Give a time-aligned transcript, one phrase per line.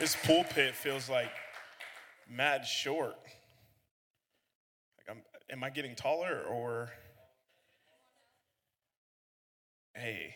[0.00, 1.30] This pulpit feels like
[2.26, 3.16] mad short.
[4.96, 6.88] Like I'm am I getting taller or
[9.94, 10.34] hey.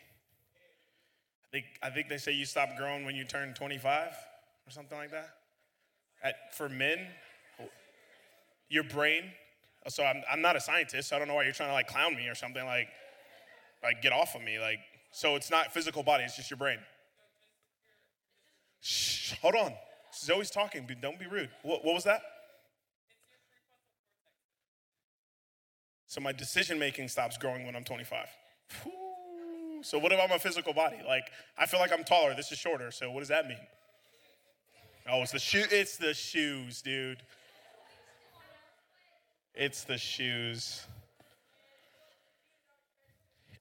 [1.45, 4.09] I think I think they say you stop growing when you turn 25
[4.67, 5.31] or something like that.
[6.23, 6.99] At, for men,
[8.69, 9.23] your brain.
[9.89, 11.89] So I'm, I'm not a scientist, so I don't know why you're trying to like
[11.89, 12.89] clown me or something like
[13.83, 14.59] like get off of me.
[14.59, 16.81] Like so it's not physical body, it's just your brain.
[18.87, 19.73] Shh, hold on.
[20.15, 21.49] Zoe's talking, don't be rude.
[21.63, 22.21] What, what was that?
[26.07, 28.27] So my decision making stops growing when I'm 25.
[28.83, 28.93] Whew.
[29.83, 30.99] So what about my physical body?
[31.07, 32.35] Like I feel like I'm taller.
[32.35, 32.91] This is shorter.
[32.91, 33.57] So what does that mean?
[35.11, 35.65] Oh, it's the shoe.
[35.71, 37.23] It's the shoes, dude.
[39.55, 40.87] It's the shoes.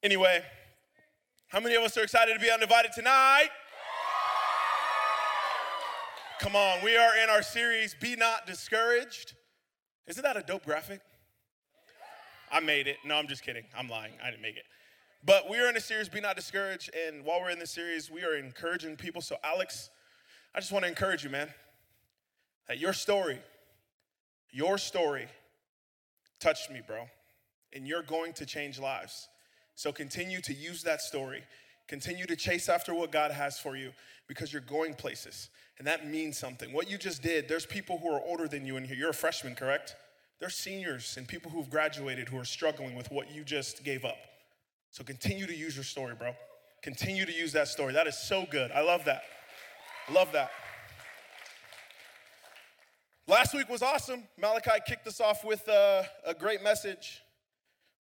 [0.04, 0.44] Anyway,
[1.48, 3.50] how many of us are excited to be undivided tonight?
[6.44, 9.34] Come on, we are in our series, Be Not Discouraged.
[10.08, 11.00] Isn't that a dope graphic?
[12.52, 12.98] I made it.
[13.06, 13.64] No, I'm just kidding.
[13.74, 14.12] I'm lying.
[14.22, 14.66] I didn't make it.
[15.24, 16.94] But we are in a series, Be Not Discouraged.
[17.08, 19.22] And while we're in this series, we are encouraging people.
[19.22, 19.90] So, Alex,
[20.54, 21.48] I just want to encourage you, man,
[22.68, 23.40] that your story,
[24.52, 25.28] your story
[26.42, 27.06] touched me, bro.
[27.72, 29.30] And you're going to change lives.
[29.76, 31.44] So, continue to use that story.
[31.88, 33.92] Continue to chase after what God has for you
[34.28, 35.50] because you're going places.
[35.78, 36.72] And that means something.
[36.72, 38.96] What you just did, there's people who are older than you in here.
[38.96, 39.96] You're a freshman, correct?
[40.40, 44.18] There's seniors and people who've graduated who are struggling with what you just gave up.
[44.92, 46.34] So continue to use your story, bro.
[46.84, 47.94] Continue to use that story.
[47.94, 48.72] That is so good.
[48.72, 49.24] I love that.
[50.12, 50.52] Love that.
[53.26, 54.24] Last week was awesome.
[54.38, 57.22] Malachi kicked us off with a, a great message.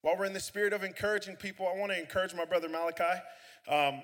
[0.01, 3.21] While we're in the spirit of encouraging people, I want to encourage my brother Malachi.
[3.69, 4.01] Um,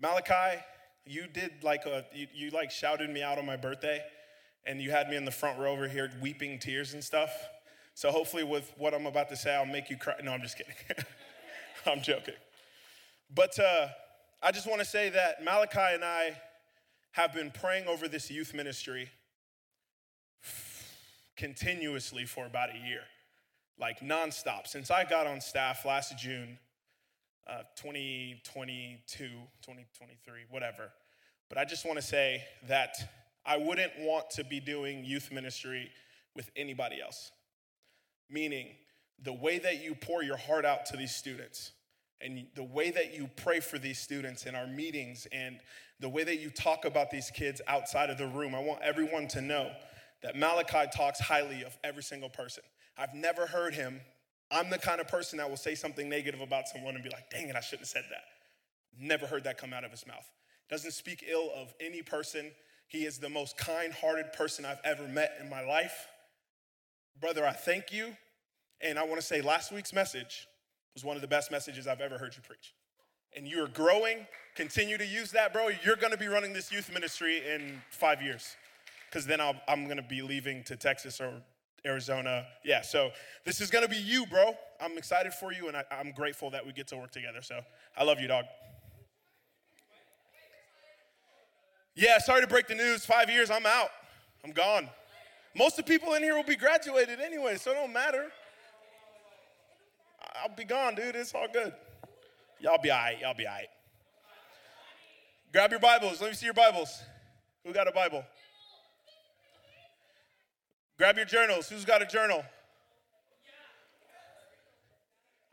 [0.00, 0.60] Malachi,
[1.06, 4.02] you did like a, you, you like shouted me out on my birthday
[4.66, 7.30] and you had me in the front row over here weeping tears and stuff.
[7.94, 10.14] So hopefully with what I'm about to say, I'll make you cry.
[10.22, 10.74] No, I'm just kidding.
[11.86, 12.34] I'm joking.
[13.34, 13.88] But uh,
[14.42, 16.36] I just want to say that Malachi and I
[17.12, 19.08] have been praying over this youth ministry
[21.36, 23.02] continuously for about a year,
[23.78, 24.66] like nonstop.
[24.66, 26.58] Since I got on staff last June,
[27.48, 29.24] uh, 2022,
[29.62, 30.90] 2023, whatever.
[31.48, 32.96] But I just want to say that
[33.44, 35.90] I wouldn't want to be doing youth ministry
[36.34, 37.30] with anybody else.
[38.28, 38.68] Meaning,
[39.22, 41.72] the way that you pour your heart out to these students,
[42.20, 45.60] and the way that you pray for these students in our meetings, and
[46.00, 49.28] the way that you talk about these kids outside of the room, I want everyone
[49.28, 49.70] to know
[50.22, 52.64] that Malachi talks highly of every single person.
[52.98, 54.00] I've never heard him.
[54.50, 57.30] I'm the kind of person that will say something negative about someone and be like,
[57.30, 58.24] dang it, I shouldn't have said that.
[58.98, 60.28] Never heard that come out of his mouth.
[60.68, 62.50] Doesn't speak ill of any person.
[62.88, 66.06] He is the most kind hearted person I've ever met in my life.
[67.20, 68.16] Brother, I thank you.
[68.80, 70.46] And I want to say last week's message
[70.94, 72.74] was one of the best messages I've ever heard you preach.
[73.36, 74.26] And you're growing.
[74.54, 75.68] Continue to use that, bro.
[75.84, 78.56] You're going to be running this youth ministry in five years
[79.08, 81.32] because then i am going to be leaving to Texas or
[81.84, 82.46] Arizona.
[82.64, 83.10] Yeah, so
[83.44, 84.54] this is going to be you, bro.
[84.80, 87.42] I'm excited for you and I, I'm grateful that we get to work together.
[87.42, 87.60] So
[87.96, 88.44] I love you, dog.
[91.96, 93.06] Yeah, sorry to break the news.
[93.06, 93.88] Five years, I'm out.
[94.44, 94.88] I'm gone.
[95.56, 98.26] Most of the people in here will be graduated anyway, so it don't matter.
[100.42, 101.16] I'll be gone, dude.
[101.16, 101.72] It's all good.
[102.60, 103.18] Y'all be all right.
[103.20, 103.68] Y'all be all right.
[105.52, 106.20] Grab your Bibles.
[106.20, 107.02] Let me see your Bibles.
[107.64, 108.22] Who got a Bible?
[110.98, 111.70] Grab your journals.
[111.70, 112.44] Who's got a journal?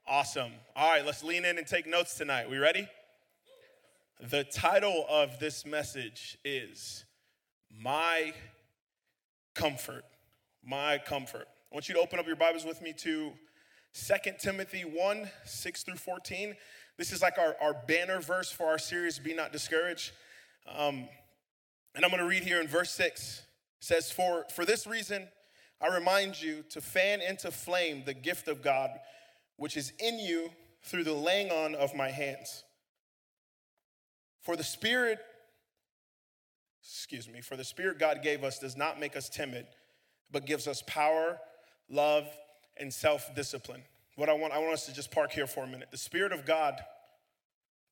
[0.06, 0.52] Awesome.
[0.76, 2.50] All right, let's lean in and take notes tonight.
[2.50, 2.90] We ready?
[4.20, 7.04] The title of this message is
[7.82, 8.34] My
[9.56, 10.06] Comfort.
[10.64, 11.48] My Comfort.
[11.72, 13.34] I want you to open up your Bibles with me to
[13.94, 16.56] 2 Timothy 1 6 through 14.
[16.98, 20.12] This is like our, our banner verse for our series, Be Not Discouraged.
[20.68, 21.10] Um,
[21.96, 23.40] and I'm going to read here in verse 6.
[23.40, 23.46] It
[23.80, 25.28] says, for, for this reason,
[25.82, 28.92] I remind you to fan into flame the gift of God,
[29.58, 30.52] which is in you
[30.84, 32.64] through the laying on of my hands.
[34.44, 35.20] For the Spirit,
[36.82, 39.66] excuse me, for the Spirit God gave us does not make us timid,
[40.32, 41.40] but gives us power,
[41.90, 42.28] love,
[42.78, 43.82] and self discipline.
[44.16, 45.90] What I want, I want us to just park here for a minute.
[45.92, 46.76] The Spirit of God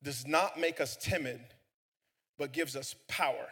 [0.02, 1.40] does not make us timid,
[2.38, 3.46] but gives us power.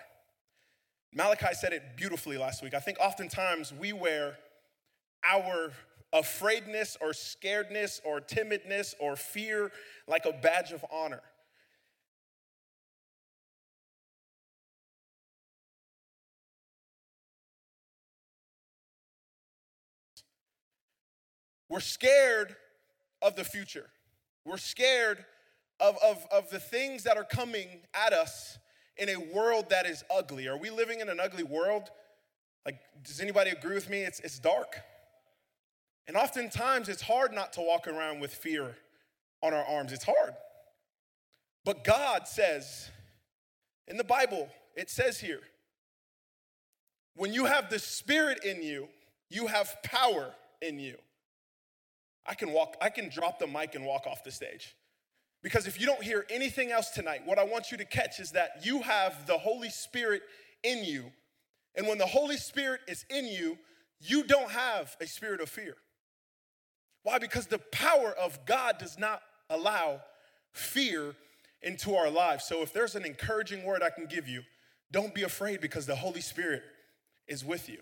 [1.13, 2.75] Malachi said it beautifully last week.
[2.75, 4.37] I think oftentimes we wear
[5.25, 5.73] our
[6.13, 9.73] afraidness or scaredness or timidness or fear
[10.07, 11.23] like a badge of honor.
[21.71, 22.57] We're scared
[23.23, 23.87] of the future.
[24.45, 25.25] We're scared
[25.79, 28.59] of, of, of the things that are coming at us
[28.99, 30.49] in a world that is ugly.
[30.49, 31.85] Are we living in an ugly world?
[32.67, 34.01] Like, does anybody agree with me?
[34.01, 34.81] It's, it's dark.
[36.09, 38.75] And oftentimes it's hard not to walk around with fear
[39.41, 39.93] on our arms.
[39.93, 40.35] It's hard.
[41.65, 42.91] But God says,
[43.87, 45.41] in the Bible, it says here,
[47.15, 48.89] when you have the Spirit in you,
[49.29, 50.97] you have power in you.
[52.31, 54.77] I can walk, I can drop the mic and walk off the stage.
[55.43, 58.31] Because if you don't hear anything else tonight, what I want you to catch is
[58.33, 60.23] that you have the Holy Spirit
[60.63, 61.11] in you.
[61.75, 63.59] And when the Holy Spirit is in you,
[63.99, 65.75] you don't have a spirit of fear.
[67.03, 67.19] Why?
[67.19, 70.01] Because the power of God does not allow
[70.53, 71.17] fear
[71.63, 72.45] into our lives.
[72.45, 74.43] So if there's an encouraging word I can give you,
[74.93, 76.63] don't be afraid because the Holy Spirit
[77.27, 77.79] is with you.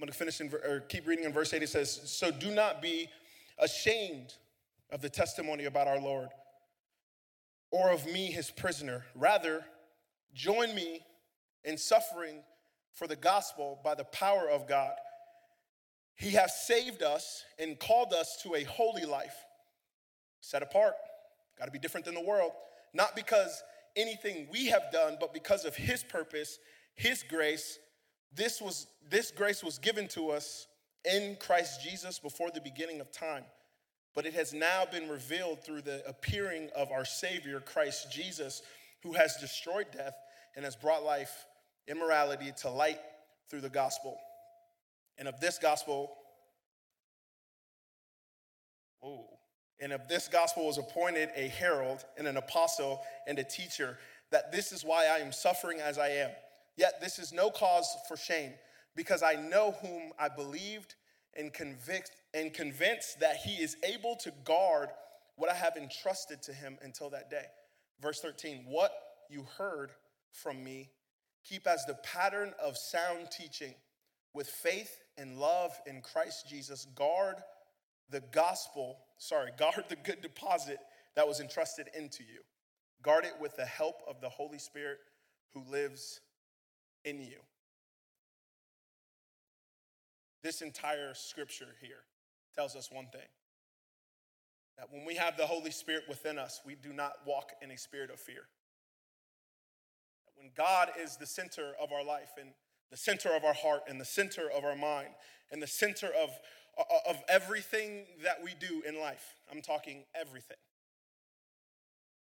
[0.00, 1.62] I'm going to finish in, or keep reading in verse 8.
[1.62, 3.10] It says, So do not be
[3.58, 4.32] ashamed
[4.90, 6.30] of the testimony about our Lord
[7.70, 9.04] or of me, his prisoner.
[9.14, 9.62] Rather,
[10.32, 11.04] join me
[11.64, 12.36] in suffering
[12.94, 14.94] for the gospel by the power of God.
[16.14, 19.36] He has saved us and called us to a holy life,
[20.40, 20.94] set apart.
[21.58, 22.52] Got to be different than the world.
[22.94, 23.62] Not because
[23.96, 26.58] anything we have done, but because of His purpose,
[26.94, 27.78] His grace.
[28.34, 30.66] This, was, this grace was given to us
[31.04, 33.44] in Christ Jesus before the beginning of time,
[34.14, 38.62] but it has now been revealed through the appearing of our Savior, Christ Jesus,
[39.02, 40.14] who has destroyed death
[40.54, 41.46] and has brought life,
[41.88, 43.00] immorality to light
[43.48, 44.16] through the gospel.
[45.18, 46.16] And of this gospel,
[49.02, 49.26] oh,
[49.80, 53.98] and of this gospel was appointed a herald and an apostle and a teacher,
[54.30, 56.30] that this is why I am suffering as I am.
[56.80, 58.54] Yet this is no cause for shame
[58.96, 60.94] because I know whom I believed
[61.36, 64.88] and convict and convinced that he is able to guard
[65.36, 67.44] what I have entrusted to him until that day.
[68.00, 68.92] Verse 13, what
[69.28, 69.90] you heard
[70.32, 70.88] from me,
[71.44, 73.74] keep as the pattern of sound teaching
[74.32, 76.86] with faith and love in Christ Jesus.
[76.94, 77.36] Guard
[78.08, 80.78] the gospel, sorry, guard the good deposit
[81.14, 82.40] that was entrusted into you.
[83.02, 84.96] Guard it with the help of the Holy Spirit
[85.52, 86.22] who lives
[87.04, 87.38] in you.
[90.42, 92.04] This entire scripture here
[92.54, 93.28] tells us one thing
[94.78, 97.76] that when we have the Holy Spirit within us, we do not walk in a
[97.76, 98.48] spirit of fear.
[100.26, 102.50] That When God is the center of our life and
[102.90, 105.10] the center of our heart and the center of our mind
[105.52, 106.30] and the center of,
[107.06, 110.56] of everything that we do in life, I'm talking everything.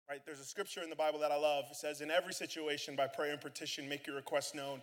[0.10, 0.20] Right?
[0.26, 1.66] There's a scripture in the Bible that I love.
[1.72, 4.82] It says, In every situation, by prayer and petition, make your request known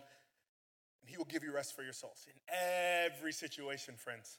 [1.01, 4.37] and he will give you rest for your souls in every situation, friends.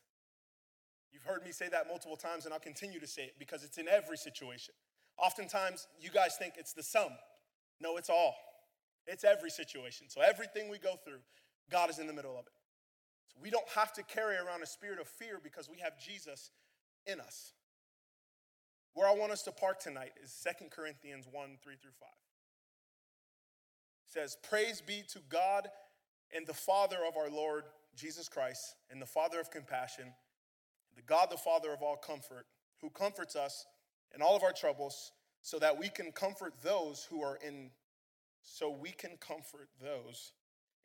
[1.12, 3.78] You've heard me say that multiple times, and I'll continue to say it because it's
[3.78, 4.74] in every situation.
[5.18, 7.08] Oftentimes, you guys think it's the sum.
[7.80, 8.34] No, it's all.
[9.06, 10.06] It's every situation.
[10.08, 11.18] So, everything we go through,
[11.70, 12.52] God is in the middle of it.
[13.26, 16.50] So, we don't have to carry around a spirit of fear because we have Jesus
[17.06, 17.54] in us.
[18.94, 22.08] Where I want us to park tonight is Second Corinthians 1 3 through 5.
[24.06, 25.68] It says, Praise be to God
[26.34, 27.64] and the Father of our Lord
[27.96, 30.12] Jesus Christ, and the Father of compassion,
[30.96, 32.46] the God the Father of all comfort,
[32.80, 33.66] who comforts us
[34.14, 37.70] in all of our troubles, so that we can comfort those who are in,
[38.42, 40.32] so we can comfort those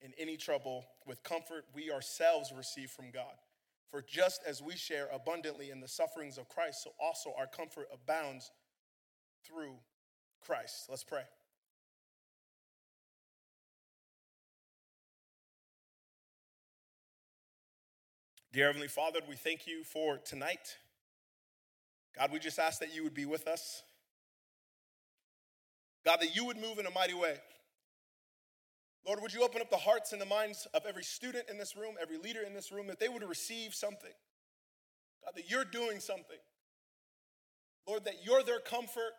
[0.01, 3.35] in any trouble with comfort we ourselves receive from God.
[3.95, 7.87] For just as we share abundantly in the sufferings of Christ, so also our comfort
[7.93, 8.51] abounds
[9.47, 9.75] through
[10.45, 10.87] Christ.
[10.89, 11.21] Let's pray.
[18.51, 20.75] Dear Heavenly Father, we thank you for tonight.
[22.19, 23.81] God, we just ask that you would be with us.
[26.03, 27.37] God, that you would move in a mighty way.
[29.05, 31.75] Lord, would you open up the hearts and the minds of every student in this
[31.75, 34.11] room, every leader in this room, that they would receive something.
[35.23, 36.37] God, that you're doing something.
[37.87, 39.13] Lord, that you're their comfort.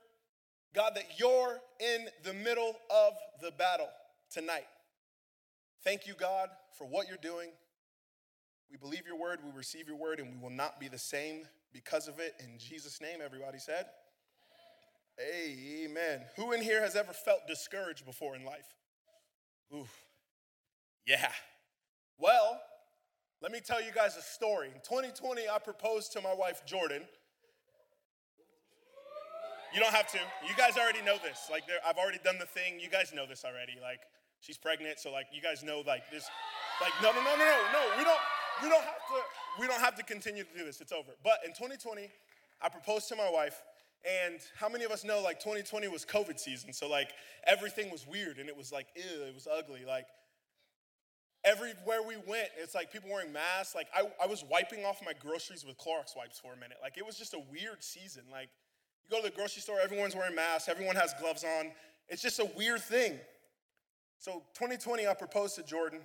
[0.74, 3.88] God, that you're in the middle of the battle
[4.30, 4.66] tonight.
[5.84, 7.50] Thank you, God, for what you're doing.
[8.70, 11.42] We believe your word, we receive your word, and we will not be the same
[11.72, 12.34] because of it.
[12.40, 13.86] In Jesus' name, everybody said,
[15.20, 16.22] Amen.
[16.36, 18.74] Who in here has ever felt discouraged before in life?
[19.74, 19.86] Ooh,
[21.06, 21.30] yeah.
[22.18, 22.60] Well,
[23.42, 24.68] let me tell you guys a story.
[24.68, 27.02] In 2020, I proposed to my wife, Jordan.
[29.74, 30.18] You don't have to.
[30.48, 31.48] You guys already know this.
[31.50, 32.80] Like, I've already done the thing.
[32.80, 33.74] You guys know this already.
[33.82, 34.00] Like,
[34.40, 36.28] she's pregnant, so like, you guys know like this.
[36.80, 37.98] Like, no, no, no, no, no, no.
[37.98, 38.20] We don't.
[38.62, 39.20] we don't have to
[39.60, 40.80] we don't have to continue to do this.
[40.80, 41.12] It's over.
[41.24, 42.08] But in 2020,
[42.60, 43.62] I proposed to my wife,
[44.06, 46.72] and how many of us know like 2020 was COVID season?
[46.72, 47.10] So like
[47.44, 49.84] everything was weird and it was like ew, it was ugly.
[49.86, 50.06] Like
[51.44, 53.74] everywhere we went, it's like people wearing masks.
[53.74, 56.78] Like I, I was wiping off my groceries with Clorox wipes for a minute.
[56.82, 58.22] Like it was just a weird season.
[58.30, 58.48] Like
[59.04, 61.72] you go to the grocery store, everyone's wearing masks, everyone has gloves on.
[62.08, 63.18] It's just a weird thing.
[64.18, 66.00] So 2020, I proposed to Jordan.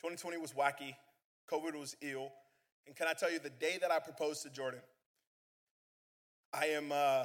[0.00, 0.94] 2020 was wacky.
[1.50, 2.30] COVID was ill.
[2.86, 4.80] And can I tell you, the day that I proposed to Jordan,
[6.52, 7.24] I am uh,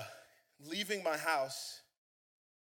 [0.69, 1.81] leaving my house.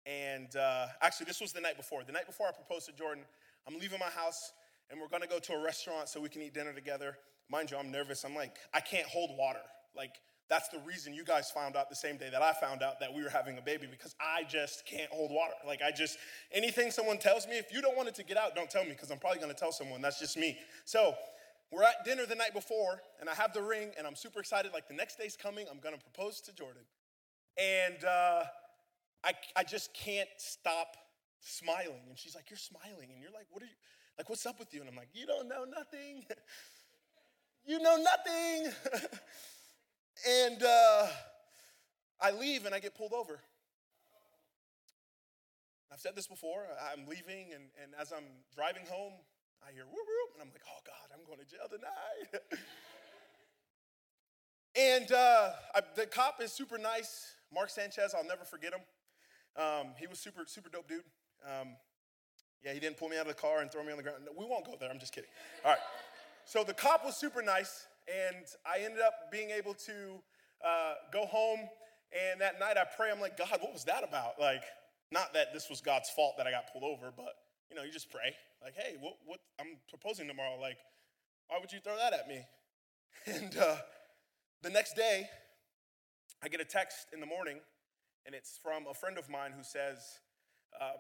[0.07, 2.05] And uh, actually, this was the night before.
[2.05, 3.25] The night before I proposed to Jordan,
[3.67, 4.53] I'm leaving my house
[4.91, 7.17] and we're gonna go to a restaurant so we can eat dinner together.
[7.51, 8.25] Mind you, I'm nervous.
[8.25, 9.61] I'm like, I can't hold water.
[9.97, 10.17] Like,
[10.49, 13.13] that's the reason you guys found out the same day that I found out that
[13.13, 15.55] we were having a baby because I just can't hold water.
[15.67, 16.19] Like, I just,
[16.53, 18.91] anything someone tells me, if you don't want it to get out, don't tell me
[18.91, 20.03] because I'm probably gonna tell someone.
[20.03, 20.59] That's just me.
[20.85, 21.15] So,
[21.73, 24.73] we're at dinner the night before and I have the ring and I'm super excited.
[24.73, 26.83] Like, the next day's coming, I'm gonna propose to Jordan.
[27.59, 28.45] And uh,
[29.25, 30.97] I, I just can't stop
[31.41, 32.03] smiling.
[32.09, 33.11] And she's like, You're smiling.
[33.13, 33.73] And you're like, What are you,
[34.19, 34.81] like, what's up with you?
[34.81, 36.25] And I'm like, You don't know nothing.
[37.67, 38.73] you know nothing.
[40.29, 41.07] and uh,
[42.21, 43.41] I leave and I get pulled over.
[45.93, 46.67] I've said this before.
[46.91, 48.25] I'm leaving, and, and as I'm
[48.55, 49.13] driving home,
[49.67, 52.59] I hear whoop whoop, and I'm like, oh God, I'm going to jail tonight.
[54.77, 57.33] and uh, I, the cop is super nice.
[57.53, 58.81] Mark Sanchez, I'll never forget him.
[59.57, 61.05] Um, he was super, super dope dude.
[61.47, 61.77] Um,
[62.65, 64.19] yeah, he didn't pull me out of the car and throw me on the ground.
[64.25, 64.91] No, we won't go there.
[64.91, 65.31] I'm just kidding.
[65.65, 65.81] All right.
[66.45, 70.23] So the cop was super nice, and I ended up being able to
[70.65, 71.61] uh, go home.
[72.13, 73.11] And that night I pray.
[73.11, 74.41] I'm like, God, what was that about?
[74.41, 74.65] Like,
[75.11, 77.35] not that this was God's fault that I got pulled over, but
[77.73, 78.37] you know, you just pray.
[78.63, 79.15] Like, hey, what?
[79.25, 79.41] What?
[79.59, 80.59] I'm proposing tomorrow.
[80.61, 80.77] Like,
[81.49, 82.43] why would you throw that at me?
[83.25, 83.77] And uh,
[84.63, 85.29] the next day,
[86.43, 87.59] I get a text in the morning,
[88.27, 89.99] and it's from a friend of mine who says,
[90.81, 90.99] um,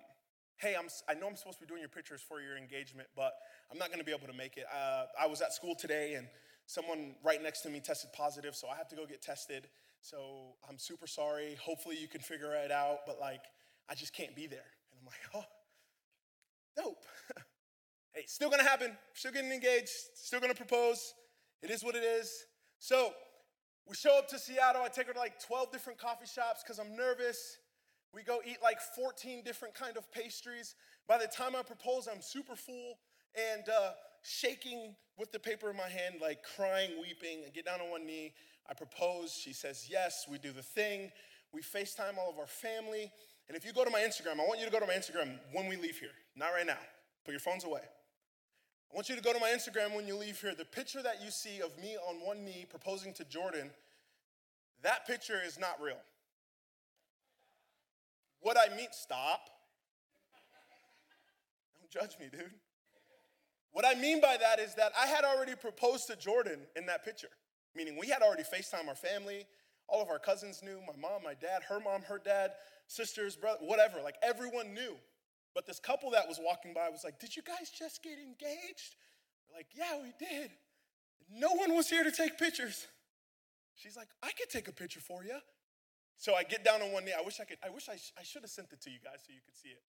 [0.58, 3.32] Hey, I'm, I know I'm supposed to be doing your pictures for your engagement, but
[3.72, 4.66] I'm not gonna be able to make it.
[4.72, 6.28] Uh, I was at school today, and
[6.66, 9.68] someone right next to me tested positive, so I have to go get tested.
[10.00, 11.58] So I'm super sorry.
[11.60, 13.42] Hopefully, you can figure it out, but like,
[13.90, 14.70] I just can't be there.
[14.92, 15.61] And I'm like, Oh,
[16.76, 17.04] dope.
[18.14, 18.96] hey, still gonna happen.
[19.14, 21.14] Still getting engaged, still gonna propose.
[21.62, 22.44] It is what it is.
[22.78, 23.12] So,
[23.88, 24.82] we show up to Seattle.
[24.82, 27.58] I take her to like 12 different coffee shops because I'm nervous.
[28.14, 30.74] We go eat like 14 different kind of pastries.
[31.08, 32.98] By the time I propose, I'm super full
[33.34, 37.42] and uh, shaking with the paper in my hand, like crying, weeping.
[37.46, 38.34] I get down on one knee.
[38.68, 39.32] I propose.
[39.32, 40.26] She says yes.
[40.30, 41.10] We do the thing.
[41.52, 43.10] We FaceTime all of our family.
[43.48, 45.38] And if you go to my Instagram, I want you to go to my Instagram
[45.52, 46.14] when we leave here.
[46.36, 46.78] Not right now.
[47.24, 47.82] Put your phones away.
[47.82, 50.54] I want you to go to my Instagram when you leave here.
[50.54, 53.70] The picture that you see of me on one knee proposing to Jordan,
[54.82, 56.00] that picture is not real.
[58.40, 59.48] What I mean, stop.
[61.78, 62.50] Don't judge me, dude.
[63.72, 67.04] What I mean by that is that I had already proposed to Jordan in that
[67.04, 67.30] picture,
[67.74, 69.46] meaning we had already FaceTime our family.
[69.88, 72.52] All of our cousins knew my mom, my dad, her mom, her dad,
[72.86, 74.00] sisters, brother, whatever.
[74.02, 74.94] Like everyone knew.
[75.54, 78.96] But this couple that was walking by was like, Did you guys just get engaged?
[79.48, 80.50] We're like, Yeah, we did.
[81.30, 82.86] No one was here to take pictures.
[83.74, 85.38] She's like, I could take a picture for you.
[86.18, 87.12] So I get down on one knee.
[87.18, 88.98] I wish I could, I wish I, sh- I should have sent it to you
[89.02, 89.82] guys so you could see it.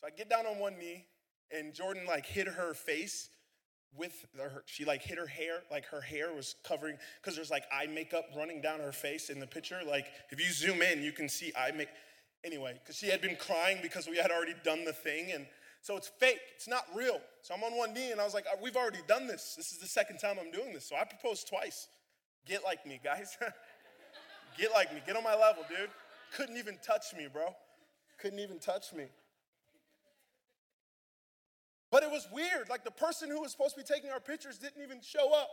[0.00, 1.06] So I get down on one knee,
[1.50, 3.28] and Jordan like hit her face
[3.96, 7.64] with her, she like hit her hair, like her hair was covering, because there's like
[7.72, 9.80] eye makeup running down her face in the picture.
[9.86, 11.88] Like if you zoom in, you can see eye make
[12.44, 15.32] anyway, because she had been crying because we had already done the thing.
[15.32, 15.46] And
[15.82, 17.20] so it's fake, it's not real.
[17.42, 19.54] So I'm on one knee and I was like, uh, we've already done this.
[19.56, 20.86] This is the second time I'm doing this.
[20.88, 21.88] So I proposed twice.
[22.46, 23.36] Get like me, guys.
[24.58, 25.00] Get like me.
[25.06, 25.90] Get on my level, dude.
[26.36, 27.54] Couldn't even touch me, bro.
[28.18, 29.06] Couldn't even touch me.
[31.90, 32.68] But it was weird.
[32.68, 35.50] Like the person who was supposed to be taking our pictures didn't even show up.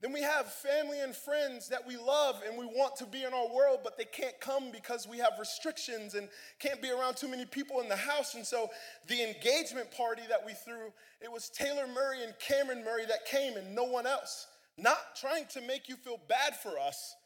[0.00, 3.34] Then we have family and friends that we love and we want to be in
[3.34, 6.28] our world, but they can't come because we have restrictions and
[6.60, 8.36] can't be around too many people in the house.
[8.36, 8.68] And so
[9.08, 13.56] the engagement party that we threw, it was Taylor Murray and Cameron Murray that came
[13.56, 14.46] and no one else.
[14.76, 17.16] Not trying to make you feel bad for us.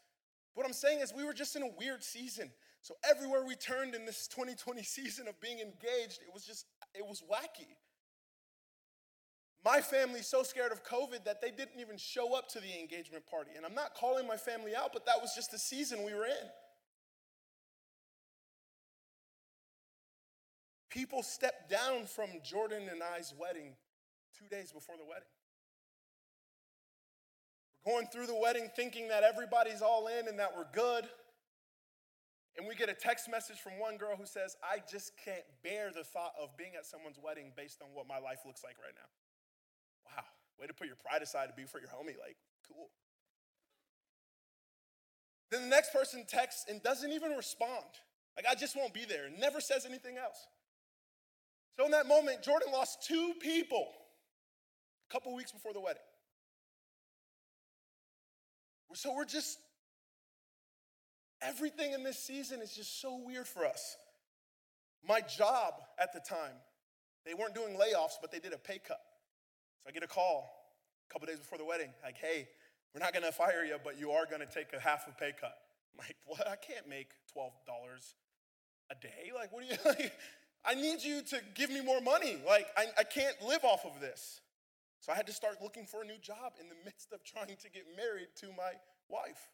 [0.55, 2.49] What I'm saying is we were just in a weird season.
[2.83, 7.05] So everywhere we turned in this 2020 season of being engaged, it was just, it
[7.05, 7.75] was wacky.
[9.65, 13.25] My family's so scared of COVID that they didn't even show up to the engagement
[13.25, 13.51] party.
[13.55, 16.25] And I'm not calling my family out, but that was just the season we were
[16.25, 16.49] in.
[20.89, 23.75] People stepped down from Jordan and I's wedding
[24.37, 25.23] two days before the wedding.
[27.85, 31.07] We're going through the wedding thinking that everybody's all in and that we're good.
[32.55, 35.91] And we get a text message from one girl who says, I just can't bear
[35.91, 38.93] the thought of being at someone's wedding based on what my life looks like right
[38.93, 39.09] now.
[40.05, 40.23] Wow,
[40.59, 42.19] way to put your pride aside to be for your homie.
[42.19, 42.89] Like, cool.
[45.49, 47.85] Then the next person texts and doesn't even respond.
[48.35, 50.47] Like, I just won't be there, and never says anything else.
[51.77, 53.87] So in that moment, Jordan lost two people
[55.09, 56.01] a couple weeks before the wedding.
[58.95, 59.57] So we're just,
[61.43, 63.97] everything in this season is just so weird for us.
[65.07, 66.55] My job at the time,
[67.25, 69.01] they weren't doing layoffs, but they did a pay cut.
[69.83, 70.49] So I get a call
[71.09, 72.47] a couple days before the wedding, like, hey,
[72.93, 75.57] we're not gonna fire you, but you are gonna take a half a pay cut.
[75.93, 76.47] I'm like, what?
[76.47, 77.51] I can't make $12
[78.91, 79.31] a day.
[79.35, 80.13] Like, what do you, like,
[80.65, 82.37] I need you to give me more money.
[82.45, 84.41] Like, I, I can't live off of this.
[85.01, 87.57] So I had to start looking for a new job in the midst of trying
[87.57, 88.73] to get married to my
[89.09, 89.49] wife.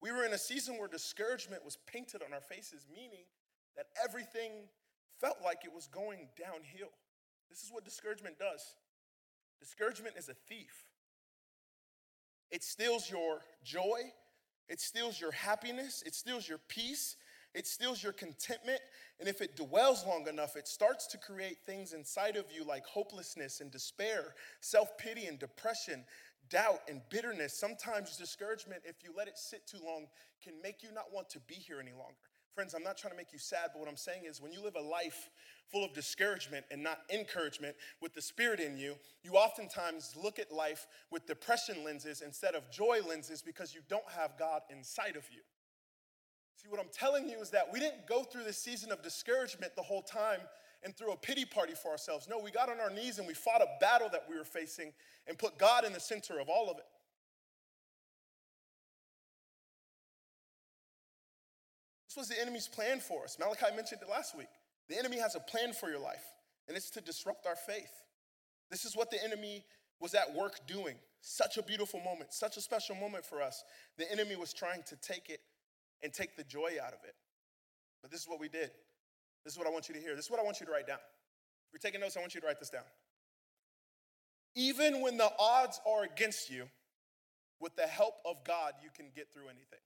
[0.00, 3.24] We were in a season where discouragement was painted on our faces, meaning
[3.76, 4.52] that everything
[5.20, 6.92] felt like it was going downhill.
[7.50, 8.74] This is what discouragement does.
[9.58, 10.86] Discouragement is a thief.
[12.50, 14.12] It steals your joy,
[14.68, 17.16] it steals your happiness, it steals your peace,
[17.54, 18.80] it steals your contentment.
[19.18, 22.86] And if it dwells long enough, it starts to create things inside of you like
[22.86, 26.04] hopelessness and despair, self pity and depression,
[26.50, 27.58] doubt and bitterness.
[27.58, 30.06] Sometimes discouragement, if you let it sit too long,
[30.42, 32.16] can make you not want to be here any longer.
[32.54, 34.62] Friends, I'm not trying to make you sad, but what I'm saying is when you
[34.62, 35.30] live a life
[35.70, 40.50] full of discouragement and not encouragement with the Spirit in you, you oftentimes look at
[40.50, 45.24] life with depression lenses instead of joy lenses because you don't have God inside of
[45.30, 45.42] you.
[46.56, 49.76] See, what I'm telling you is that we didn't go through this season of discouragement
[49.76, 50.40] the whole time
[50.82, 52.28] and threw a pity party for ourselves.
[52.28, 54.92] No, we got on our knees and we fought a battle that we were facing
[55.26, 56.84] and put God in the center of all of it.
[62.08, 63.36] This was the enemy's plan for us.
[63.38, 64.48] Malachi mentioned it last week.
[64.88, 66.24] The enemy has a plan for your life,
[66.66, 67.90] and it's to disrupt our faith.
[68.70, 69.64] This is what the enemy
[70.00, 70.96] was at work doing.
[71.20, 73.62] Such a beautiful moment, such a special moment for us.
[73.98, 75.40] The enemy was trying to take it
[76.02, 77.14] and take the joy out of it.
[78.00, 78.70] But this is what we did.
[79.44, 80.14] This is what I want you to hear.
[80.14, 80.98] This is what I want you to write down.
[80.98, 82.82] If you're taking notes, I want you to write this down.
[84.54, 86.68] Even when the odds are against you,
[87.60, 89.80] with the help of God, you can get through anything.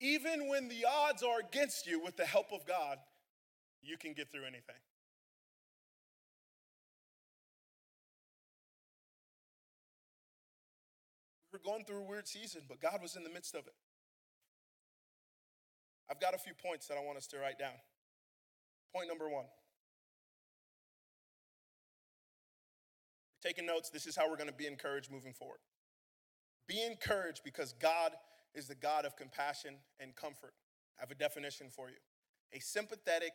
[0.00, 2.98] Even when the odds are against you, with the help of God,
[3.82, 4.76] you can get through anything.
[11.52, 13.74] We're going through a weird season, but God was in the midst of it.
[16.10, 17.74] I've got a few points that I want us to write down.
[18.94, 19.44] Point number one.
[23.42, 25.60] Taking notes, this is how we're going to be encouraged moving forward.
[26.66, 28.12] Be encouraged because God
[28.54, 30.52] is the God of compassion and comfort.
[30.98, 31.96] I have a definition for you
[32.52, 33.32] a sympathetic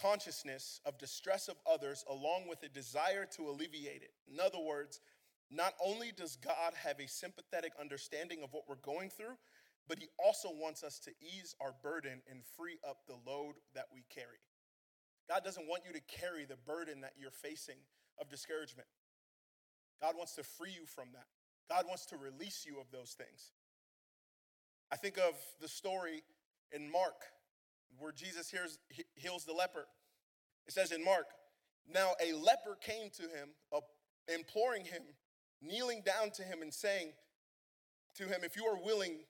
[0.00, 4.12] consciousness of distress of others, along with a desire to alleviate it.
[4.32, 5.00] In other words,
[5.50, 9.36] not only does God have a sympathetic understanding of what we're going through,
[9.88, 13.86] but He also wants us to ease our burden and free up the load that
[13.92, 14.40] we carry.
[15.28, 17.76] God doesn't want you to carry the burden that you're facing
[18.20, 18.88] of discouragement.
[20.00, 21.26] God wants to free you from that.
[21.68, 23.52] God wants to release you of those things.
[24.90, 26.22] I think of the story
[26.72, 27.20] in Mark
[27.98, 28.78] where Jesus hears,
[29.14, 29.86] heals the leper.
[30.66, 31.26] It says in Mark,
[31.92, 33.80] now a leper came to him, uh,
[34.28, 35.02] imploring him
[35.60, 37.12] kneeling down to him and saying
[38.16, 39.20] to him, If you are willing,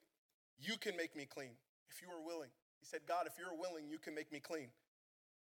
[0.59, 1.53] you can make me clean.
[1.91, 2.51] If you are willing.
[2.81, 4.69] He said, God, if you're willing, you can make me clean.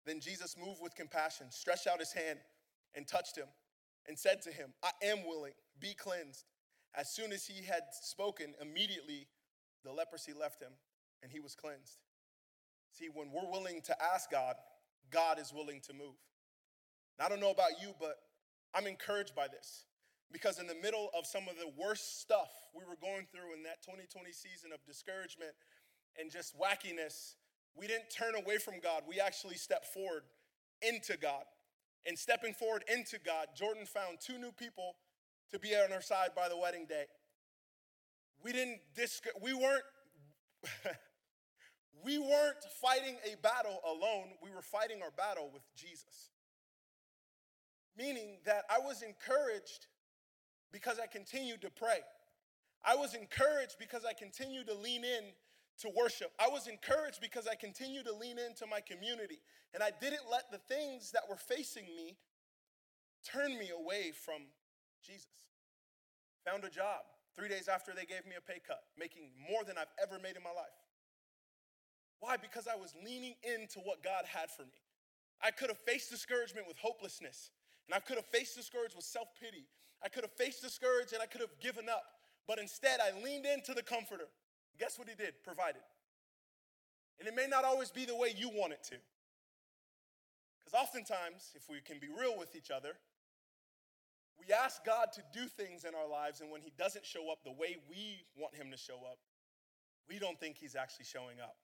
[0.07, 2.39] Then Jesus moved with compassion, stretched out his hand,
[2.95, 3.49] and touched him,
[4.09, 6.45] and said to him, I am willing, be cleansed.
[6.95, 9.27] As soon as he had spoken, immediately
[9.85, 10.73] the leprosy left him,
[11.23, 11.99] and he was cleansed.
[12.93, 14.55] See, when we're willing to ask God,
[15.11, 16.17] God is willing to move.
[17.21, 18.17] I don't know about you, but
[18.75, 19.85] I'm encouraged by this.
[20.33, 23.63] Because in the middle of some of the worst stuff we were going through in
[23.63, 25.53] that 2020 season of discouragement
[26.19, 27.35] and just wackiness,
[27.77, 29.03] we didn't turn away from God.
[29.07, 30.23] We actually stepped forward
[30.83, 31.45] into God.
[32.07, 34.95] And stepping forward into God, Jordan found two new people
[35.51, 37.05] to be on her side by the wedding day.
[38.43, 39.83] We didn't dis- we weren't
[42.05, 44.35] we weren't fighting a battle alone.
[44.43, 46.31] We were fighting our battle with Jesus.
[47.97, 49.87] Meaning that I was encouraged
[50.73, 52.01] because I continued to pray.
[52.85, 55.25] I was encouraged because I continued to lean in
[55.81, 56.33] to worship.
[56.39, 59.41] I was encouraged because I continued to lean into my community
[59.75, 62.17] and I didn't let the things that were facing me
[63.25, 64.43] turn me away from
[65.05, 65.27] Jesus.
[66.47, 67.03] Found a job
[67.35, 70.37] three days after they gave me a pay cut, making more than I've ever made
[70.37, 70.79] in my life.
[72.21, 72.37] Why?
[72.37, 74.81] Because I was leaning into what God had for me.
[75.43, 77.51] I could have faced discouragement with hopelessness,
[77.87, 79.69] and I could have faced discouragement with self pity.
[80.07, 82.05] I could have faced the scourge and I could have given up.
[82.47, 84.31] But instead, I leaned into the comforter.
[84.79, 85.35] Guess what he did?
[85.43, 85.83] Provided.
[87.19, 88.95] And it may not always be the way you want it to.
[90.63, 92.93] Because oftentimes, if we can be real with each other,
[94.39, 97.43] we ask God to do things in our lives, and when He doesn't show up
[97.43, 99.19] the way we want Him to show up,
[100.09, 101.57] we don't think He's actually showing up.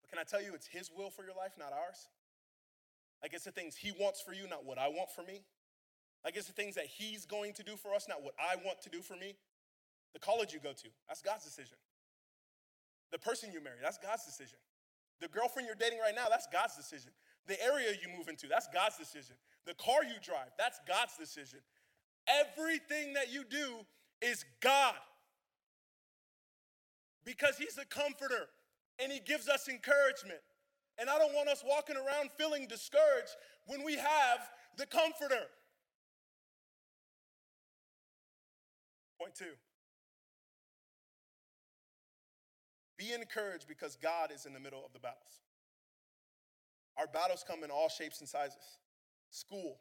[0.00, 2.08] But can I tell you, it's His will for your life, not ours?
[3.22, 5.42] Like it's the things He wants for you, not what I want for me.
[6.24, 8.80] Like it's the things that He's going to do for us, not what I want
[8.82, 9.34] to do for me.
[10.12, 11.76] The college you go to, that's God's decision.
[13.10, 14.58] The person you marry, that's God's decision.
[15.20, 17.12] The girlfriend you're dating right now, that's God's decision.
[17.46, 19.36] The area you move into, that's God's decision.
[19.66, 21.60] The car you drive, that's God's decision.
[22.26, 23.84] Everything that you do
[24.20, 24.94] is God.
[27.24, 28.48] Because He's a comforter
[28.98, 30.40] and He gives us encouragement.
[30.98, 34.40] And I don't want us walking around feeling discouraged when we have
[34.76, 35.46] the comforter.
[39.22, 39.54] Point two
[42.98, 45.42] be encouraged because God is in the middle of the battles.
[46.98, 48.78] Our battles come in all shapes and sizes
[49.30, 49.78] school,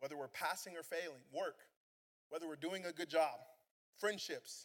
[0.00, 1.56] whether we're passing or failing, work,
[2.30, 3.34] whether we're doing a good job,
[4.00, 4.64] friendships.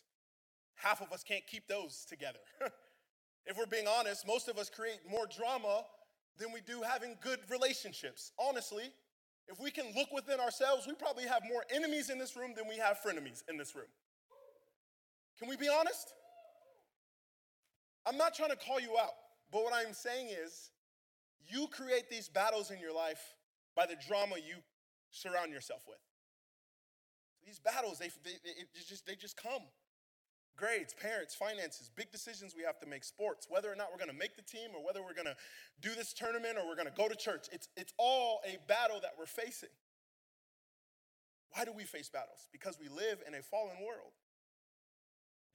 [0.75, 2.39] Half of us can't keep those together.
[3.45, 5.83] if we're being honest, most of us create more drama
[6.37, 8.31] than we do having good relationships.
[8.39, 8.93] Honestly,
[9.49, 12.67] if we can look within ourselves, we probably have more enemies in this room than
[12.67, 13.87] we have frenemies in this room.
[15.39, 16.13] Can we be honest?
[18.05, 19.13] I'm not trying to call you out,
[19.51, 20.69] but what I'm saying is
[21.47, 23.21] you create these battles in your life
[23.75, 24.57] by the drama you
[25.11, 25.97] surround yourself with.
[27.45, 28.51] These battles, they, they,
[28.87, 29.63] just, they just come.
[30.59, 34.11] Grades, parents, finances, big decisions we have to make, sports, whether or not we're gonna
[34.11, 35.37] make the team or whether we're gonna
[35.79, 37.47] do this tournament or we're gonna go to church.
[37.53, 39.71] It's, it's all a battle that we're facing.
[41.55, 42.49] Why do we face battles?
[42.51, 44.11] Because we live in a fallen world.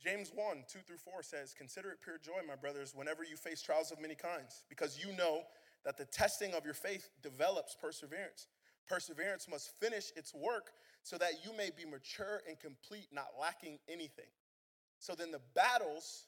[0.03, 3.61] James 1, 2 through 4 says, Consider it pure joy, my brothers, whenever you face
[3.61, 5.43] trials of many kinds, because you know
[5.85, 8.49] that the testing of your faith develops perseverance.
[8.89, 13.79] Perseverance must finish its work so that you may be mature and complete, not lacking
[13.89, 14.33] anything.
[15.05, 16.25] So then the battles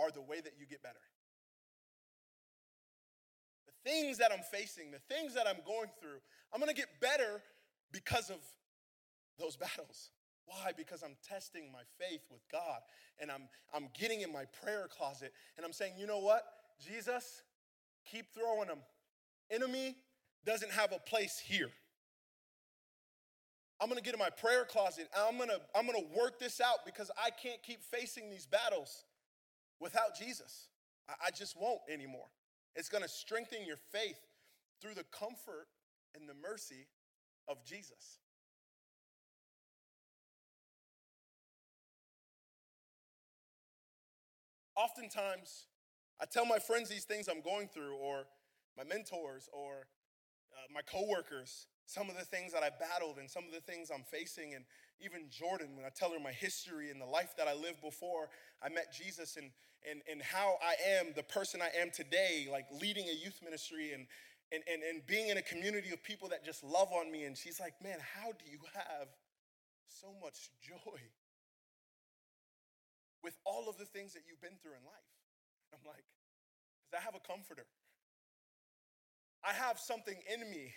[0.00, 0.94] are the way that you get better.
[3.66, 6.20] The things that I'm facing, the things that I'm going through,
[6.54, 7.42] I'm gonna get better
[7.92, 8.38] because of
[9.38, 10.08] those battles.
[10.46, 10.72] Why?
[10.74, 12.80] Because I'm testing my faith with God
[13.20, 13.42] and I'm,
[13.74, 16.44] I'm getting in my prayer closet and I'm saying, you know what?
[16.82, 17.42] Jesus,
[18.10, 18.78] keep throwing them.
[19.50, 19.98] Enemy
[20.46, 21.72] doesn't have a place here.
[23.80, 27.10] I'm gonna get in my prayer closet I'm gonna, I'm gonna work this out because
[27.22, 29.04] I can't keep facing these battles
[29.80, 30.68] without Jesus.
[31.08, 32.28] I, I just won't anymore.
[32.76, 34.20] It's gonna strengthen your faith
[34.80, 35.66] through the comfort
[36.14, 36.86] and the mercy
[37.48, 38.18] of Jesus.
[44.76, 45.66] Oftentimes,
[46.20, 48.24] I tell my friends these things I'm going through, or
[48.76, 49.86] my mentors, or
[50.52, 53.90] uh, my coworkers, some of the things that I battled and some of the things
[53.90, 54.54] I'm facing.
[54.54, 54.64] And
[55.00, 58.28] even Jordan, when I tell her my history and the life that I lived before
[58.62, 59.50] I met Jesus and,
[59.88, 63.92] and, and how I am the person I am today, like leading a youth ministry
[63.92, 64.06] and,
[64.52, 67.24] and, and, and being in a community of people that just love on me.
[67.24, 69.08] And she's like, man, how do you have
[69.88, 71.00] so much joy
[73.22, 75.10] with all of the things that you've been through in life?
[75.72, 76.04] I'm like,
[76.80, 77.66] because I have a comforter.
[79.44, 80.72] I have something in me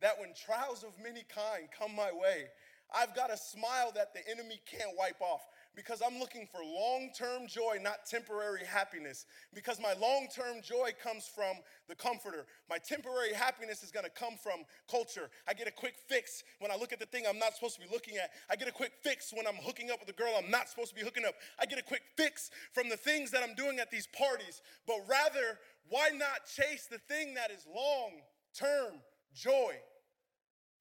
[0.00, 2.46] that when trials of many kind come my way,
[2.94, 5.42] I've got a smile that the enemy can't wipe off
[5.74, 9.26] because I'm looking for long term joy, not temporary happiness.
[9.52, 11.56] Because my long term joy comes from
[11.88, 12.46] the comforter.
[12.70, 15.28] My temporary happiness is gonna come from culture.
[15.48, 17.80] I get a quick fix when I look at the thing I'm not supposed to
[17.80, 18.30] be looking at.
[18.50, 20.90] I get a quick fix when I'm hooking up with a girl I'm not supposed
[20.90, 21.34] to be hooking up.
[21.58, 24.62] I get a quick fix from the things that I'm doing at these parties.
[24.86, 28.22] But rather, why not chase the thing that is long
[28.56, 29.00] term
[29.34, 29.74] joy?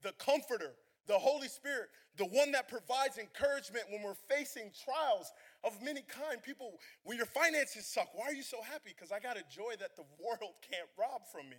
[0.01, 0.75] The comforter
[1.07, 5.31] the Holy Spirit, the one that provides encouragement when we're facing trials
[5.63, 6.41] of many kind.
[6.41, 8.93] People, when your finances suck, why are you so happy?
[8.95, 11.57] Because I got a joy that the world can't rob from me.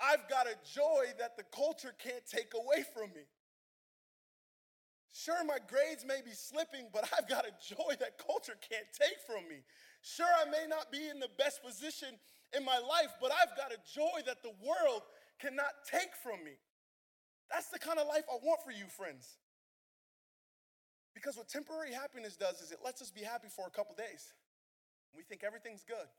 [0.00, 3.26] I've got a joy that the culture can't take away from me.
[5.12, 9.18] Sure, my grades may be slipping, but I've got a joy that culture can't take
[9.26, 9.62] from me.
[10.02, 12.18] Sure, I may not be in the best position
[12.56, 15.02] in my life, but I've got a joy that the world
[15.40, 16.56] cannot take from me.
[17.50, 19.36] That's the kind of life I want for you, friends.
[21.14, 24.34] Because what temporary happiness does is it lets us be happy for a couple days.
[25.14, 26.10] We think everything's good.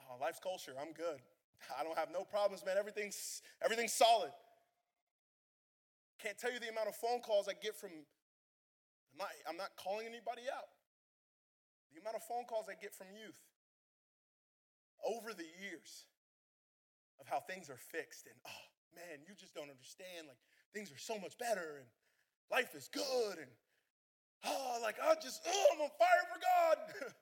[0.00, 1.20] Oh, life's culture, I'm good.
[1.78, 2.76] I don't have no problems, man.
[2.78, 4.32] Everything's everything's solid.
[6.22, 7.90] Can't tell you the amount of phone calls I get from
[9.12, 10.72] I'm not, I'm not calling anybody out.
[11.92, 13.40] The amount of phone calls I get from youth
[15.06, 16.06] over the years
[17.20, 20.28] of how things are fixed and oh man, you just don't understand.
[20.28, 20.40] Like
[20.72, 21.88] things are so much better and
[22.50, 23.50] life is good and
[24.44, 26.78] oh, like I just, oh, I'm on fire for God.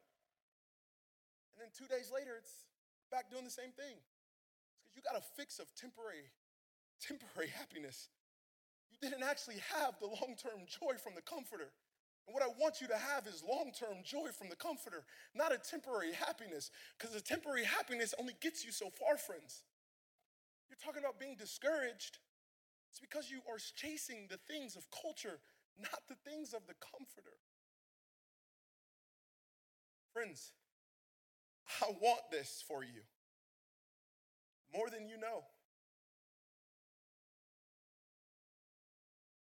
[1.54, 2.66] and then two days later, it's
[3.10, 3.98] back doing the same thing.
[3.98, 6.30] It's because you got a fix of temporary,
[7.00, 8.08] temporary happiness.
[8.90, 11.70] You didn't actually have the long-term joy from the comforter.
[12.28, 15.02] And what I want you to have is long term joy from the comforter,
[15.34, 19.62] not a temporary happiness, because a temporary happiness only gets you so far, friends.
[20.68, 22.18] You're talking about being discouraged.
[22.90, 25.40] It's because you are chasing the things of culture,
[25.80, 27.38] not the things of the comforter.
[30.12, 30.52] Friends,
[31.80, 33.08] I want this for you
[34.74, 35.44] more than you know.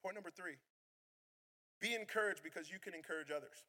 [0.02, 0.56] Point number three
[1.82, 3.66] be encouraged because you can encourage others.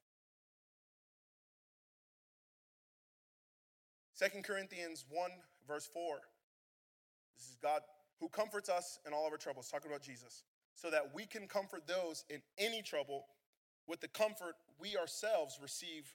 [4.20, 5.30] 2 Corinthians 1,
[5.66, 6.18] verse 4.
[7.36, 7.80] This is God
[8.20, 10.44] who comforts us in all of our troubles, talking about Jesus,
[10.76, 13.24] so that we can comfort those in any trouble
[13.88, 16.14] with the comfort we ourselves receive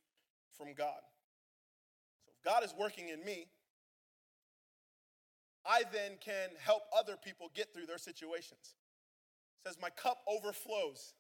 [0.58, 1.02] from God.
[2.24, 3.48] So if God is working in me,
[5.66, 8.76] I then can help other people get through their situations.
[9.60, 11.14] It says, My cup overflows.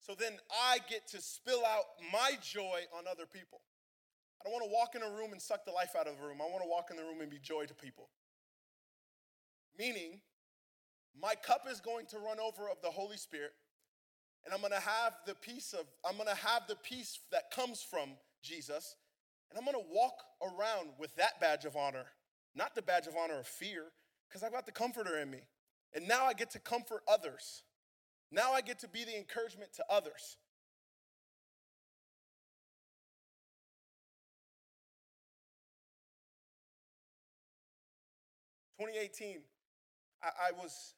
[0.00, 3.60] So then I get to spill out my joy on other people.
[4.40, 6.26] I don't want to walk in a room and suck the life out of the
[6.26, 6.40] room.
[6.40, 8.08] I want to walk in the room and be joy to people.
[9.78, 10.20] Meaning,
[11.20, 13.52] my cup is going to run over of the Holy Spirit,
[14.44, 18.10] and I'm gonna have the peace of, I'm gonna have the peace that comes from
[18.42, 18.96] Jesus,
[19.50, 22.06] and I'm gonna walk around with that badge of honor,
[22.54, 23.84] not the badge of honor of fear,
[24.28, 25.40] because I've got the comforter in me.
[25.92, 27.64] And now I get to comfort others.
[28.30, 30.36] Now I get to be the encouragement to others.
[38.78, 39.42] Twenty eighteen,
[40.22, 40.94] I, I was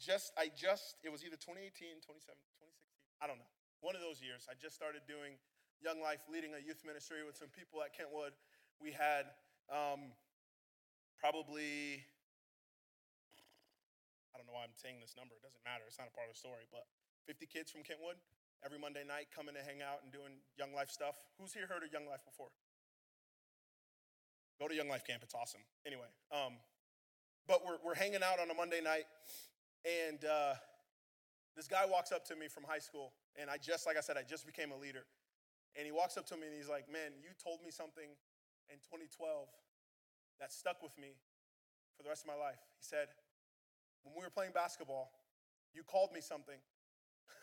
[0.00, 3.46] just I just it was either 2018, 2017, 2016, I don't know.
[3.86, 5.38] One of those years, I just started doing
[5.78, 8.34] Young Life, leading a youth ministry with some people at Kentwood.
[8.82, 9.30] We had
[9.70, 10.10] um,
[11.22, 12.02] probably
[14.32, 15.36] I don't know why I'm saying this number.
[15.36, 15.84] It doesn't matter.
[15.84, 16.64] It's not a part of the story.
[16.72, 16.88] But
[17.28, 18.16] 50 kids from Kentwood
[18.64, 21.20] every Monday night coming to hang out and doing Young Life stuff.
[21.36, 22.50] Who's here heard of Young Life before?
[24.56, 25.20] Go to Young Life Camp.
[25.26, 25.60] It's awesome.
[25.84, 26.56] Anyway, um,
[27.46, 29.10] but we're, we're hanging out on a Monday night,
[29.82, 30.54] and uh,
[31.56, 34.16] this guy walks up to me from high school, and I just, like I said,
[34.16, 35.04] I just became a leader.
[35.76, 38.12] And he walks up to me and he's like, Man, you told me something
[38.68, 39.48] in 2012
[40.40, 41.16] that stuck with me
[41.96, 42.60] for the rest of my life.
[42.76, 43.08] He said,
[44.04, 45.10] when we were playing basketball,
[45.74, 46.58] you called me something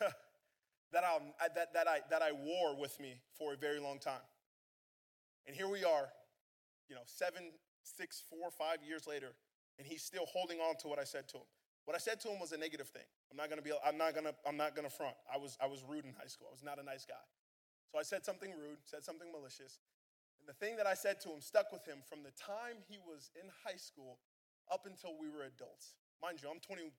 [0.92, 1.18] that, i
[1.54, 4.24] that, that, I, that I wore with me for a very long time.
[5.46, 6.08] And here we are,
[6.88, 7.50] you know, seven,
[7.82, 9.32] six, four, five years later,
[9.78, 11.48] and he's still holding on to what I said to him.
[11.86, 13.08] What I said to him was a negative thing.
[13.30, 15.16] I'm not gonna be, I'm not gonna, I'm not gonna front.
[15.32, 16.46] I was, I was rude in high school.
[16.50, 17.24] I was not a nice guy.
[17.90, 19.80] So I said something rude, said something malicious.
[20.38, 22.98] And the thing that I said to him stuck with him from the time he
[23.02, 24.18] was in high school
[24.70, 25.98] up until we were adults.
[26.22, 26.92] Mind you, I'm 22,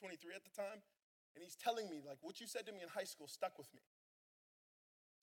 [0.00, 0.80] 23 at the time,
[1.36, 3.68] and he's telling me, like, what you said to me in high school stuck with
[3.76, 3.84] me.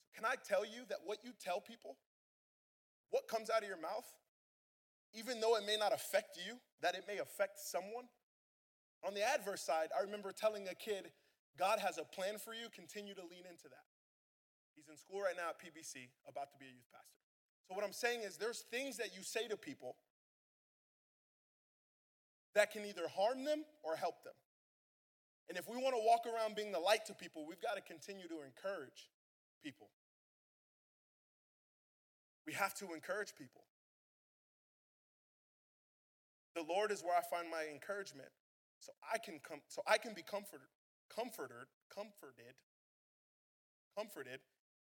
[0.05, 1.97] So, can I tell you that what you tell people,
[3.09, 4.05] what comes out of your mouth,
[5.17, 8.05] even though it may not affect you, that it may affect someone?
[9.01, 11.09] On the adverse side, I remember telling a kid,
[11.57, 13.89] God has a plan for you, continue to lean into that.
[14.75, 17.17] He's in school right now at PBC, about to be a youth pastor.
[17.65, 19.97] So, what I'm saying is, there's things that you say to people
[22.55, 24.33] that can either harm them or help them.
[25.49, 27.81] And if we want to walk around being the light to people, we've got to
[27.81, 29.09] continue to encourage
[29.63, 29.89] people.
[32.45, 33.61] We have to encourage people.
[36.55, 38.29] The Lord is where I find my encouragement.
[38.79, 40.67] So I can come, so I can be comforted,
[41.13, 42.55] comforted, comforted,
[43.97, 44.39] comforted,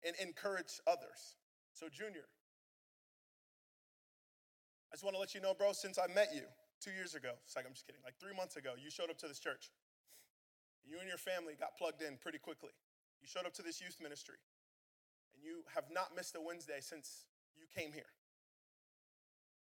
[0.06, 1.38] and encourage others.
[1.74, 2.28] So, Junior,
[4.92, 6.44] I just want to let you know, bro, since I met you,
[6.82, 7.34] two years ago.
[7.46, 8.02] It's like, I'm just kidding.
[8.04, 9.72] Like three months ago, you showed up to this church.
[10.86, 12.72] You and your family got plugged in pretty quickly.
[13.22, 14.40] You showed up to this youth ministry,
[15.34, 17.26] and you have not missed a Wednesday since
[17.58, 18.12] you came here.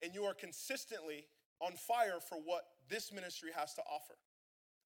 [0.02, 1.26] And you are consistently
[1.60, 4.14] on fire for what this ministry has to offer.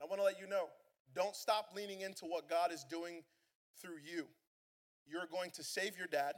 [0.03, 0.69] I want to let you know
[1.15, 3.23] don't stop leaning into what God is doing
[3.81, 4.27] through you.
[5.07, 6.35] You're going to save your dad,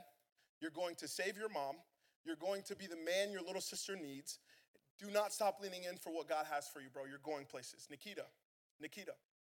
[0.60, 1.76] you're going to save your mom,
[2.24, 4.38] you're going to be the man your little sister needs.
[5.00, 7.04] Do not stop leaning in for what God has for you, bro.
[7.08, 7.88] You're going places.
[7.90, 8.24] Nikita,
[8.80, 9.12] Nikita,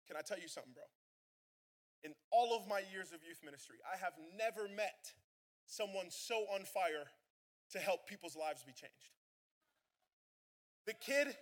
[0.07, 0.83] can I tell you something, bro?
[2.03, 5.13] In all of my years of youth ministry, I have never met
[5.67, 7.05] someone so on fire
[7.71, 9.13] to help people's lives be changed.
[10.85, 11.35] The kid,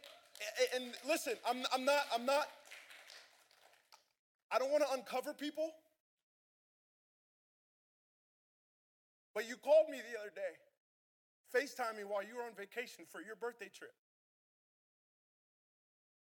[0.75, 2.47] and listen, I'm, I'm not, I'm not,
[4.51, 5.71] I don't want to uncover people.
[9.33, 10.55] But you called me the other day,
[11.55, 13.93] FaceTime me while you were on vacation for your birthday trip.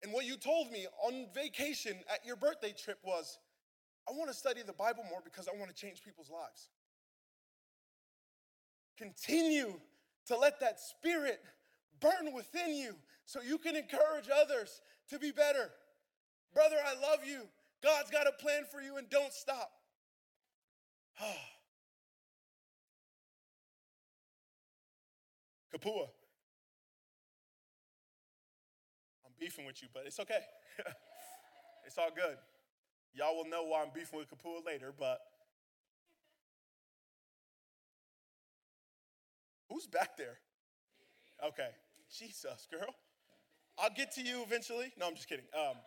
[0.03, 3.37] And what you told me on vacation at your birthday trip was,
[4.07, 6.69] I want to study the Bible more because I want to change people's lives.
[8.97, 9.79] Continue
[10.27, 11.41] to let that spirit
[11.99, 15.69] burn within you so you can encourage others to be better.
[16.53, 17.41] Brother, I love you.
[17.83, 19.71] God's got a plan for you and don't stop.
[21.21, 21.58] Ah.
[25.79, 26.07] Kapua.
[29.25, 30.39] I'm beefing with you, but it's okay.
[31.85, 32.37] it's all good.
[33.13, 35.19] Y'all will know why I'm beefing with Kapua later, but
[39.69, 40.37] who's back there?
[41.45, 41.69] Okay.
[42.09, 42.93] Jesus, girl.
[43.77, 44.91] I'll get to you eventually.
[44.99, 45.45] No, I'm just kidding.
[45.53, 45.77] Um,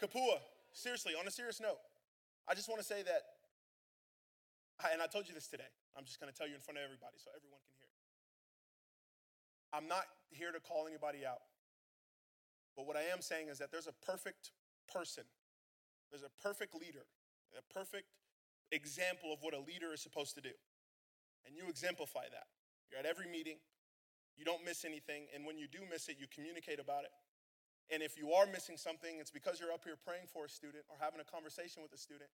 [0.00, 0.38] Kapua,
[0.72, 1.78] seriously, on a serious note,
[2.48, 3.22] I just want to say that,
[4.92, 5.68] and I told you this today.
[5.96, 7.85] I'm just going to tell you in front of everybody so everyone can hear.
[9.72, 11.42] I'm not here to call anybody out.
[12.76, 14.52] But what I am saying is that there's a perfect
[14.92, 15.24] person,
[16.10, 17.06] there's a perfect leader,
[17.56, 18.06] a perfect
[18.70, 20.52] example of what a leader is supposed to do.
[21.46, 22.46] And you exemplify that.
[22.90, 23.56] You're at every meeting,
[24.36, 27.14] you don't miss anything, and when you do miss it, you communicate about it.
[27.90, 30.84] And if you are missing something, it's because you're up here praying for a student
[30.90, 32.28] or having a conversation with a student.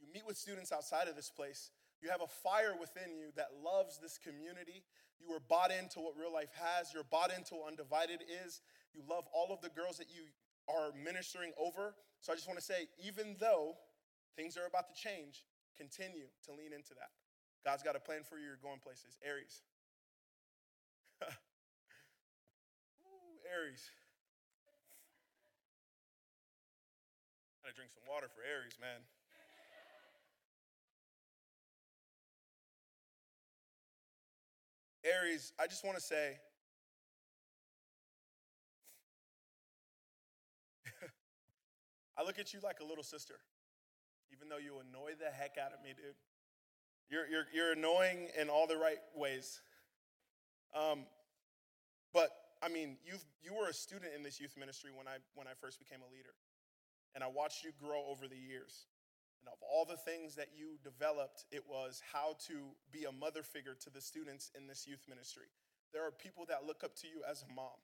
[0.00, 1.70] You meet with students outside of this place.
[2.04, 4.84] You have a fire within you that loves this community.
[5.16, 6.92] You are bought into what real life has.
[6.92, 8.60] You're bought into what undivided is.
[8.92, 10.28] You love all of the girls that you
[10.68, 11.96] are ministering over.
[12.20, 13.80] So I just want to say, even though
[14.36, 15.48] things are about to change,
[15.80, 17.08] continue to lean into that.
[17.64, 18.52] God's got a plan for you.
[18.52, 19.16] You're going places.
[19.24, 19.64] Aries.
[23.08, 23.88] Ooh, Aries.
[27.64, 29.08] Gotta drink some water for Aries, man.
[35.04, 36.38] Aries, I just want to say,
[42.18, 43.34] I look at you like a little sister,
[44.32, 46.14] even though you annoy the heck out of me, dude.
[47.10, 49.60] You're, you're, you're annoying in all the right ways.
[50.74, 51.04] Um,
[52.14, 52.30] but
[52.62, 55.52] I mean, you've, you were a student in this youth ministry when I when I
[55.60, 56.32] first became a leader,
[57.14, 58.86] and I watched you grow over the years.
[59.40, 63.42] And of all the things that you developed, it was how to be a mother
[63.42, 65.46] figure to the students in this youth ministry.
[65.92, 67.78] There are people that look up to you as a mom.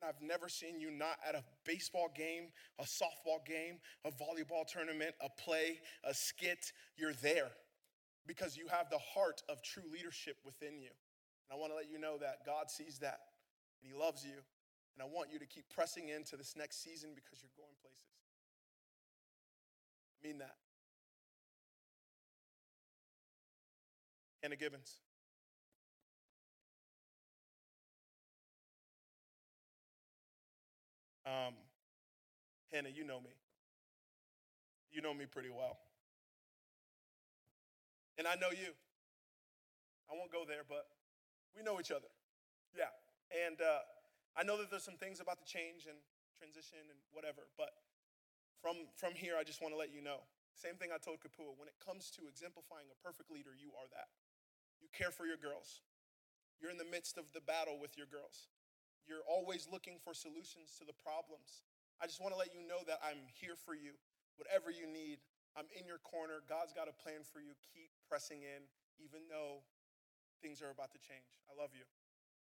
[0.00, 4.66] And I've never seen you not at a baseball game, a softball game, a volleyball
[4.66, 6.72] tournament, a play, a skit.
[6.96, 7.50] You're there
[8.26, 10.92] because you have the heart of true leadership within you.
[11.48, 13.20] And I want to let you know that God sees that
[13.80, 14.36] and He loves you.
[14.96, 18.19] And I want you to keep pressing into this next season because you're going places
[20.22, 20.56] mean that.
[24.42, 25.00] Hannah Gibbons.
[31.26, 31.54] Um,
[32.72, 33.30] Hannah, you know me.
[34.90, 35.78] You know me pretty well.
[38.18, 38.72] And I know you.
[40.10, 40.86] I won't go there, but
[41.54, 42.10] we know each other.
[42.76, 42.90] Yeah.
[43.46, 43.86] And uh,
[44.36, 45.96] I know that there's some things about the change and
[46.38, 47.70] transition and whatever, but
[48.60, 50.24] from, from here, I just want to let you know.
[50.54, 51.56] Same thing I told Kapua.
[51.56, 54.12] When it comes to exemplifying a perfect leader, you are that.
[54.80, 55.80] You care for your girls.
[56.60, 58.52] You're in the midst of the battle with your girls.
[59.08, 61.64] You're always looking for solutions to the problems.
[62.00, 63.96] I just want to let you know that I'm here for you.
[64.36, 65.24] Whatever you need,
[65.56, 66.44] I'm in your corner.
[66.44, 67.56] God's got a plan for you.
[67.72, 68.68] Keep pressing in,
[69.00, 69.64] even though
[70.44, 71.28] things are about to change.
[71.48, 71.88] I love you.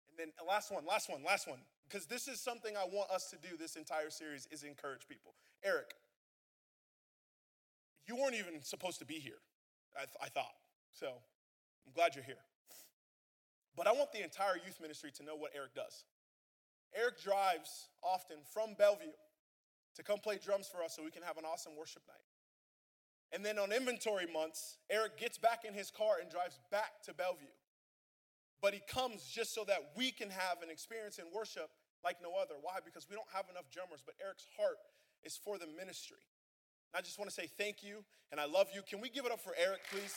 [0.10, 3.12] And then uh, last one, last one, last one because this is something I want
[3.12, 5.36] us to do this entire series is encourage people.
[5.64, 5.94] Eric,
[8.08, 9.40] you weren't even supposed to be here,
[9.96, 10.56] I, th- I thought.
[10.92, 12.44] So I'm glad you're here.
[13.76, 16.04] But I want the entire youth ministry to know what Eric does.
[16.94, 19.16] Eric drives often from Bellevue
[19.96, 22.26] to come play drums for us so we can have an awesome worship night.
[23.32, 27.14] And then on inventory months, Eric gets back in his car and drives back to
[27.14, 27.56] Bellevue.
[28.62, 31.72] But he comes just so that we can have an experience in worship
[32.04, 32.56] like no other.
[32.62, 32.84] Why?
[32.84, 34.78] Because we don't have enough drummers, but Eric's heart
[35.24, 36.24] is for the ministry.
[36.94, 38.82] I just want to say thank you and I love you.
[38.82, 40.16] Can we give it up for Eric, please?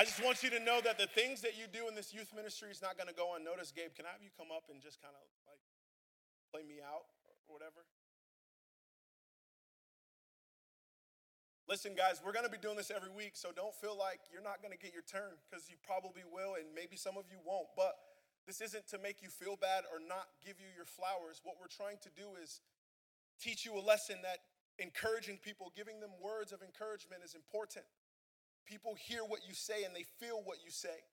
[0.00, 2.32] I just want you to know that the things that you do in this youth
[2.34, 3.76] ministry is not going to go unnoticed.
[3.76, 5.60] Gabe, can I have you come up and just kind of like
[6.48, 7.84] play me out or whatever?
[11.70, 14.42] Listen, guys, we're going to be doing this every week, so don't feel like you're
[14.42, 17.38] not going to get your turn because you probably will, and maybe some of you
[17.46, 17.70] won't.
[17.78, 17.94] But
[18.42, 21.38] this isn't to make you feel bad or not give you your flowers.
[21.46, 22.58] What we're trying to do is
[23.38, 24.42] teach you a lesson that
[24.82, 27.86] encouraging people, giving them words of encouragement is important.
[28.66, 31.06] People hear what you say and they feel what you say.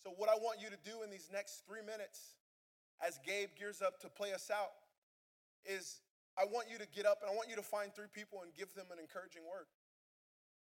[0.00, 2.40] So, what I want you to do in these next three minutes,
[3.04, 4.80] as Gabe gears up to play us out,
[5.68, 6.00] is
[6.36, 8.52] I want you to get up and I want you to find three people and
[8.54, 9.66] give them an encouraging word.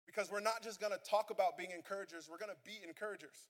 [0.06, 3.48] Because we're not just gonna talk about being encouragers, we're gonna be encouragers.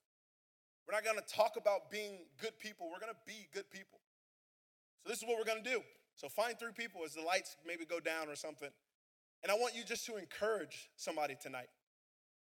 [0.87, 3.99] We're not gonna talk about being good people, we're gonna be good people.
[5.03, 5.81] So, this is what we're gonna do.
[6.15, 8.69] So, find three people as the lights maybe go down or something.
[9.41, 11.69] And I want you just to encourage somebody tonight.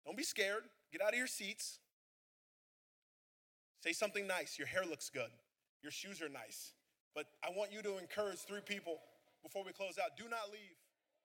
[0.06, 0.64] Don't be scared.
[0.92, 1.80] Get out of your seats.
[3.84, 4.58] Say something nice.
[4.58, 5.30] Your hair looks good.
[5.84, 6.74] Your shoes are nice.
[7.14, 9.00] But I want you to encourage three people
[9.48, 10.20] before we close out.
[10.20, 10.76] Do not leave